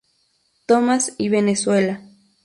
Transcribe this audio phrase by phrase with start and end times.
[0.65, 2.01] Thomas y Venezuela.